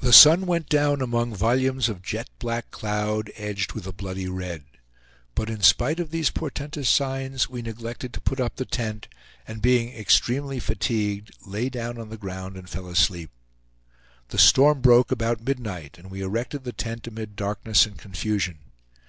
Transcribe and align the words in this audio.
The 0.00 0.12
sun 0.12 0.46
went 0.46 0.68
down 0.68 1.00
among 1.00 1.32
volumes 1.32 1.88
of 1.88 2.02
jet 2.02 2.28
black 2.40 2.72
cloud, 2.72 3.30
edged 3.36 3.72
with 3.72 3.86
a 3.86 3.92
bloody 3.92 4.26
red. 4.28 4.64
But 5.36 5.48
in 5.48 5.62
spite 5.62 6.00
of 6.00 6.10
these 6.10 6.28
portentous 6.28 6.88
signs, 6.88 7.48
we 7.48 7.62
neglected 7.62 8.12
to 8.14 8.20
put 8.20 8.40
up 8.40 8.56
the 8.56 8.64
tent, 8.64 9.06
and 9.46 9.62
being 9.62 9.94
extremely 9.96 10.58
fatigued, 10.58 11.30
lay 11.46 11.68
down 11.68 11.98
on 11.98 12.08
the 12.08 12.18
ground 12.18 12.56
and 12.56 12.68
fell 12.68 12.88
asleep. 12.88 13.30
The 14.30 14.38
storm 14.38 14.80
broke 14.80 15.12
about 15.12 15.46
midnight, 15.46 15.98
and 15.98 16.10
we 16.10 16.20
erected 16.20 16.64
the 16.64 16.72
tent 16.72 17.06
amid 17.06 17.36
darkness 17.36 17.86
and 17.86 17.96
confusion. 17.96 18.58